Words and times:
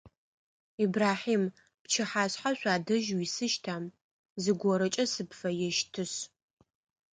Ибрахьим, 0.83 1.43
пчыхьашъхьэ 1.83 2.51
шъуадэжь 2.59 3.11
уисыщта, 3.17 3.75
зыгорэкӏэ 4.43 5.05
сыпфэещтышъ? 5.13 6.17